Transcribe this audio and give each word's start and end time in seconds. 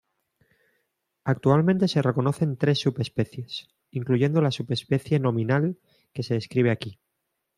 Actualmente 1.25 1.87
se 1.87 2.01
reconocen 2.01 2.57
tres 2.57 2.79
subespecies, 2.79 3.69
incluyendo 3.91 4.41
la 4.41 4.49
subespecie 4.49 5.19
nominal 5.19 5.77
que 6.11 6.23
se 6.23 6.33
describe 6.33 6.71
aquí. 6.71 6.99